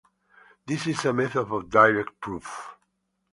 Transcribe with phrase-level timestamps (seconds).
[0.65, 2.73] This is a method of direct proof.